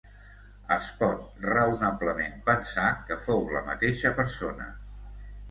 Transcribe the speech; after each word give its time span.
Es 0.75 0.87
pot 1.01 1.43
raonablement 1.43 2.39
pensar 2.49 2.87
que 3.11 3.19
fou 3.27 3.45
la 3.59 3.63
mateixa 3.71 4.15
persona. 4.23 4.69